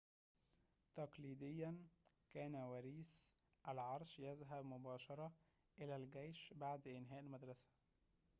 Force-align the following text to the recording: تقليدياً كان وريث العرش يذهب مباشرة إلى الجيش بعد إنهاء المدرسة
تقليدياً 0.95 1.77
كان 2.33 2.55
وريث 2.55 3.29
العرش 3.67 4.19
يذهب 4.19 4.65
مباشرة 4.65 5.33
إلى 5.79 5.95
الجيش 5.95 6.53
بعد 6.53 6.87
إنهاء 6.87 7.19
المدرسة 7.19 7.69